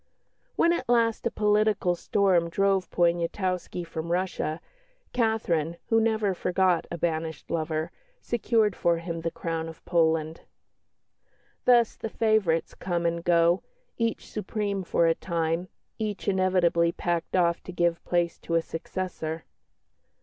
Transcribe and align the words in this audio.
When 0.55 0.73
at 0.73 0.89
last 0.89 1.27
a 1.27 1.29
political 1.29 1.93
storm 1.93 2.49
drove 2.49 2.89
Poniatowski 2.89 3.83
from 3.83 4.11
Russia, 4.11 4.59
Catherine, 5.13 5.77
who 5.89 6.01
never 6.01 6.33
forgot 6.33 6.87
a 6.89 6.97
banished 6.97 7.51
lover, 7.51 7.91
secured 8.19 8.75
for 8.75 8.97
him 8.97 9.21
the 9.21 9.29
crown 9.29 9.69
of 9.69 9.85
Poland. 9.85 10.41
Thus 11.65 11.95
the 11.95 12.09
favourites 12.09 12.73
come 12.73 13.05
and 13.05 13.23
go, 13.23 13.61
each 13.95 14.27
supreme 14.27 14.83
for 14.83 15.05
a 15.05 15.13
time, 15.13 15.67
each 15.99 16.27
inevitably 16.27 16.93
packed 16.93 17.35
off 17.35 17.61
to 17.61 17.71
give 17.71 18.03
place 18.03 18.39
to 18.39 18.55
a 18.55 18.61
successor. 18.63 19.43